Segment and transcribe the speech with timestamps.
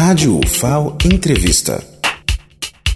[0.00, 1.84] Rádio UFAO Entrevista.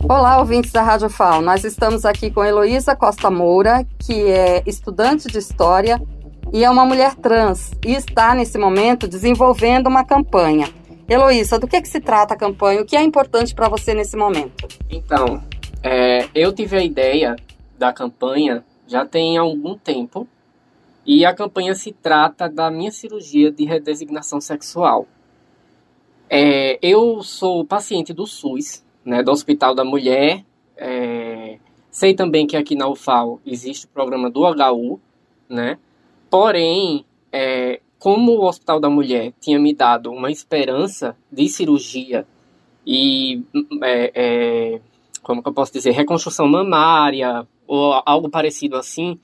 [0.05, 1.43] Olá, ouvintes da Rádio FAO.
[1.43, 6.01] Nós estamos aqui com Heloísa Costa Moura, que é estudante de História
[6.53, 10.69] e é uma mulher trans e está, nesse momento, desenvolvendo uma campanha.
[11.09, 12.83] Heloísa, do que, que se trata a campanha?
[12.83, 14.69] O que é importante para você nesse momento?
[14.89, 15.43] Então,
[15.83, 17.35] é, eu tive a ideia
[17.77, 20.25] da campanha já tem algum tempo
[21.05, 25.09] e a campanha se trata da minha cirurgia de redesignação sexual.
[26.35, 30.43] É, eu sou paciente do SUS, né, do Hospital da Mulher.
[30.79, 31.59] É,
[31.91, 34.99] sei também que aqui na UFAL existe o programa do HU,
[35.47, 35.79] né?
[36.31, 42.27] Porém, é, como o Hospital da Mulher tinha me dado uma esperança de cirurgia
[42.87, 43.43] e,
[43.83, 44.81] é, é,
[45.23, 49.21] como que eu posso dizer, reconstrução mamária ou algo parecido assim,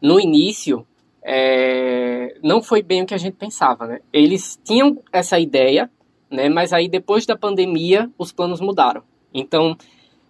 [0.00, 0.86] no início,
[1.22, 4.00] é, não foi bem o que a gente pensava, né?
[4.10, 5.90] Eles tinham essa ideia,
[6.32, 6.48] né?
[6.48, 9.02] Mas aí depois da pandemia os planos mudaram.
[9.32, 9.76] Então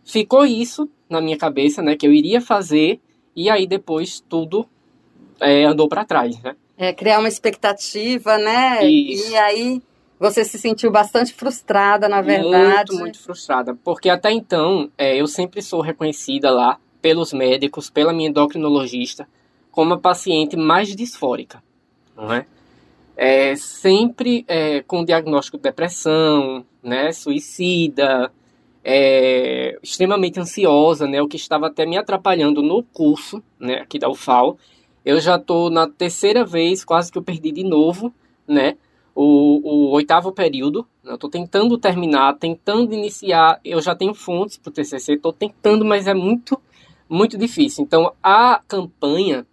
[0.05, 1.97] ficou isso na minha cabeça, né?
[1.97, 3.01] Que eu iria fazer
[3.35, 4.67] e aí depois tudo
[5.41, 6.57] é, andou para trás, né?
[6.77, 8.85] É, criar uma expectativa, né?
[8.85, 9.31] Isso.
[9.31, 9.83] E aí
[10.19, 12.93] você se sentiu bastante frustrada, na verdade.
[12.93, 13.75] Muito, muito frustrada.
[13.85, 19.29] Porque até então é, eu sempre sou reconhecida lá pelos médicos, pela minha endocrinologista,
[19.71, 21.63] como a paciente mais disfórica,
[22.17, 22.47] não é?
[23.17, 28.33] É sempre é, com diagnóstico de depressão, né, suicida,
[28.85, 34.09] é, extremamente ansiosa, né, o que estava até me atrapalhando no curso, né, aqui da
[34.09, 34.59] UFAL.
[35.05, 38.13] Eu já estou na terceira vez, quase que eu perdi de novo,
[38.47, 38.77] né,
[39.15, 40.87] o, o oitavo período.
[41.05, 43.61] Eu estou tentando terminar, tentando iniciar.
[43.65, 46.61] Eu já tenho fontes para o TCC, estou tentando, mas é muito,
[47.09, 47.85] muito difícil.
[47.85, 49.47] Então, a campanha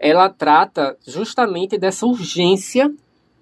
[0.00, 2.90] ela trata justamente dessa urgência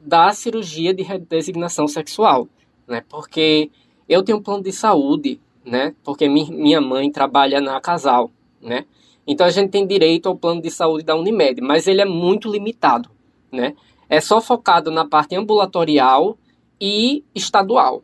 [0.01, 2.48] da cirurgia de redesignação sexual,
[2.87, 3.05] né?
[3.09, 3.70] Porque
[4.09, 5.95] eu tenho um plano de saúde, né?
[6.03, 8.84] Porque minha mãe trabalha na Casal, né?
[9.25, 12.50] Então a gente tem direito ao plano de saúde da Unimed, mas ele é muito
[12.50, 13.09] limitado,
[13.53, 13.77] né?
[14.09, 16.37] É só focado na parte ambulatorial
[16.81, 18.03] e estadual.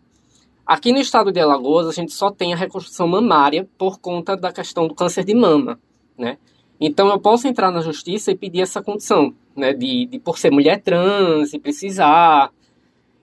[0.65, 4.53] Aqui no estado de Alagoas a gente só tem a reconstrução mamária por conta da
[4.53, 5.81] questão do câncer de mama,
[6.17, 6.39] né?
[6.81, 10.51] Então eu posso entrar na justiça e pedir essa condição, né, de, de por ser
[10.51, 12.51] mulher trans e precisar.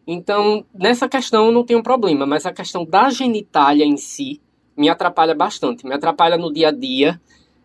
[0.07, 4.41] Então, nessa questão não tem um problema, mas a questão da genitália em si
[4.75, 5.85] me atrapalha bastante.
[5.85, 7.21] Me atrapalha no dia a dia,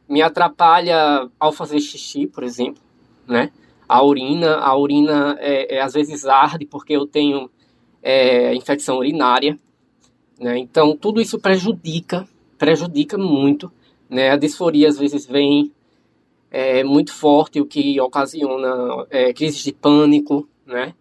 [0.09, 2.83] me atrapalha ao fazer xixi, por exemplo,
[3.27, 3.51] né?
[3.89, 7.49] A urina, a urina é, é às vezes arde porque eu tenho
[8.03, 9.59] é, infecção urinária,
[10.39, 10.59] né?
[10.59, 13.73] Então tudo isso prejudica, prejudica muito,
[14.11, 14.31] né?
[14.31, 15.73] A disforia às vezes vem
[16.57, 20.95] é muito forte, o que ocasiona é, crises de pânico, né?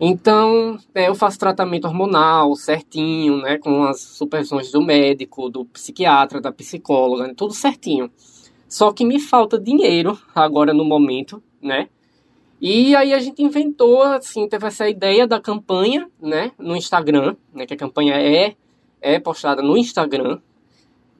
[0.00, 3.58] Então, é, eu faço tratamento hormonal certinho, né?
[3.58, 8.10] Com as supervisões do médico, do psiquiatra, da psicóloga, né, tudo certinho.
[8.68, 11.88] Só que me falta dinheiro agora no momento, né?
[12.60, 16.50] E aí a gente inventou, assim, teve essa ideia da campanha, né?
[16.58, 17.66] No Instagram, né?
[17.66, 18.56] Que a campanha é,
[19.00, 20.40] é postada no Instagram,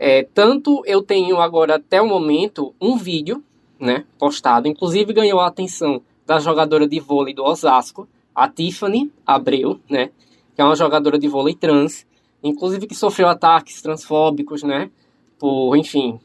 [0.03, 3.45] é, tanto eu tenho agora até o momento um vídeo,
[3.79, 9.79] né, postado, inclusive ganhou a atenção da jogadora de vôlei do Osasco, a Tiffany Abreu,
[9.91, 10.09] né,
[10.55, 12.07] que é uma jogadora de vôlei trans,
[12.43, 14.91] inclusive que sofreu ataques transfóbicos, né,
[15.39, 16.19] por, enfim,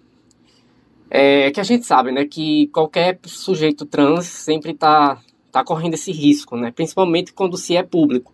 [1.09, 5.21] é, que a gente sabe, né, que qualquer sujeito trans sempre está
[5.51, 8.31] tá correndo esse risco, né, principalmente quando se é público.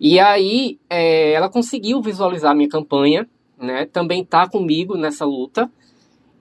[0.00, 5.70] E aí, é, ela conseguiu visualizar a minha campanha, né, também está comigo nessa luta.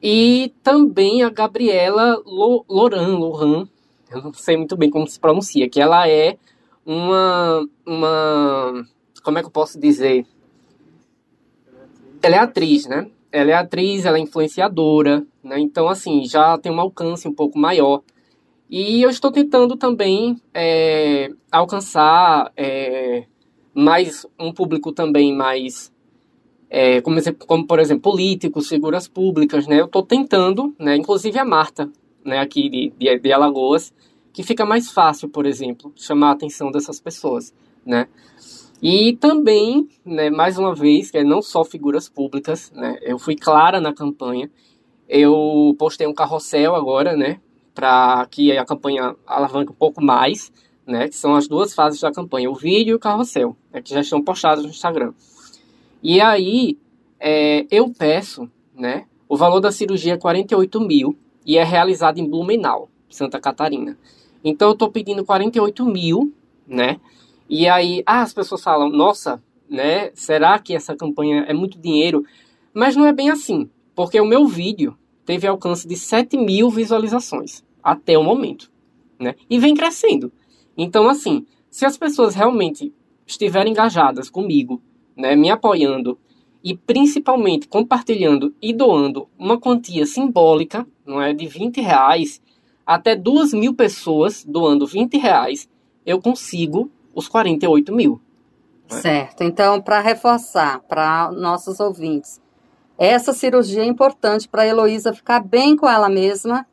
[0.01, 3.67] E também a Gabriela Loran, Loran,
[4.11, 6.38] eu não sei muito bem como se pronuncia, que ela é
[6.85, 8.88] uma, uma,
[9.23, 10.25] como é que eu posso dizer?
[12.22, 13.09] Ela é atriz, né?
[13.31, 15.59] Ela é atriz, ela é influenciadora, né?
[15.59, 18.01] Então, assim, já tem um alcance um pouco maior.
[18.69, 23.25] E eu estou tentando também é, alcançar é,
[23.73, 25.91] mais um público também mais
[26.69, 29.79] é, como, como, por exemplo, políticos, figuras públicas, né?
[29.79, 30.95] Eu estou tentando, né?
[30.95, 31.89] Inclusive a Marta,
[32.25, 32.39] né?
[32.39, 33.93] Aqui de, de, de, Alagoas,
[34.33, 37.53] que fica mais fácil, por exemplo, chamar a atenção dessas pessoas,
[37.85, 38.07] né?
[38.81, 40.29] E também, né?
[40.29, 42.97] Mais uma vez, que é não só figuras públicas, né?
[43.01, 44.51] Eu fui clara na campanha.
[45.07, 47.39] Eu postei um carrossel agora, né?
[47.73, 50.51] Para que a campanha alavanque um pouco mais,
[50.85, 51.07] né?
[51.07, 54.01] Que são as duas fases da campanha, o vídeo e o carrossel, né, que já
[54.01, 55.13] estão postados no Instagram.
[56.01, 56.77] E aí,
[57.19, 59.05] é, eu peço, né?
[59.27, 63.97] O valor da cirurgia é 48 mil e é realizado em Blumenau, Santa Catarina.
[64.44, 66.33] Então, eu estou pedindo 48 mil,
[66.67, 66.99] né?
[67.49, 70.11] E aí, ah, as pessoas falam, nossa, né?
[70.13, 72.23] Será que essa campanha é muito dinheiro?
[72.73, 77.63] Mas não é bem assim, porque o meu vídeo teve alcance de 7 mil visualizações
[77.83, 78.71] até o momento,
[79.19, 79.35] né?
[79.50, 80.31] E vem crescendo.
[80.77, 82.93] Então, assim, se as pessoas realmente
[83.25, 84.81] estiverem engajadas comigo,
[85.17, 86.17] né, me apoiando
[86.63, 92.41] e principalmente compartilhando e doando uma quantia simbólica, não é, de 20 reais,
[92.85, 95.67] até duas mil pessoas doando 20 reais,
[96.05, 98.21] eu consigo os 48 mil.
[98.89, 99.01] Né?
[99.01, 99.43] Certo.
[99.43, 102.39] Então, para reforçar para nossos ouvintes,
[102.97, 106.65] essa cirurgia é importante para a Heloísa ficar bem com ela mesma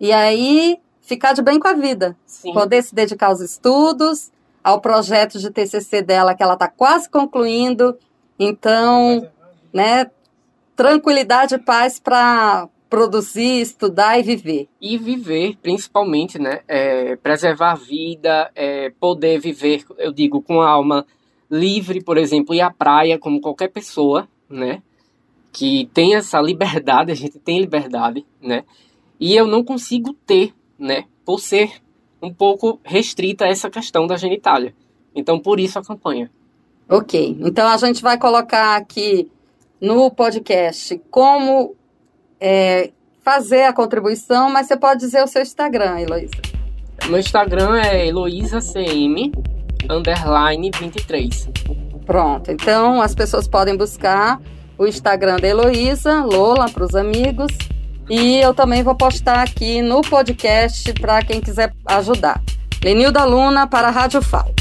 [0.00, 2.16] e aí ficar de bem com a vida.
[2.24, 2.52] Sim.
[2.52, 4.30] Poder se dedicar aos estudos,
[4.66, 7.96] ao projeto de TCC dela que ela está quase concluindo.
[8.36, 9.24] Então,
[9.72, 10.10] né,
[10.74, 14.68] tranquilidade e paz para produzir, estudar e viver.
[14.80, 16.62] E viver, principalmente, né?
[16.66, 21.06] É, preservar a vida, é, poder viver, eu digo, com a alma
[21.48, 24.82] livre, por exemplo, ir à praia como qualquer pessoa, né?
[25.52, 28.64] Que tem essa liberdade, a gente tem liberdade, né?
[29.20, 31.04] E eu não consigo ter, né?
[31.24, 31.85] Por ser
[32.22, 34.74] um pouco restrita a essa questão da genitália.
[35.14, 36.30] Então, por isso a campanha.
[36.88, 37.36] Ok.
[37.40, 39.30] Então, a gente vai colocar aqui
[39.80, 41.74] no podcast como
[42.40, 42.90] é,
[43.22, 46.56] fazer a contribuição, mas você pode dizer o seu Instagram, Heloísa.
[47.08, 49.32] Meu Instagram é heloísacm,
[49.88, 51.48] underline 23.
[52.04, 54.40] Pronto, então as pessoas podem buscar
[54.78, 57.52] o Instagram da Heloísa, Lola, para os amigos.
[58.08, 62.40] E eu também vou postar aqui no podcast para quem quiser ajudar.
[62.82, 64.54] Lenilda Luna para a Rádio FAO.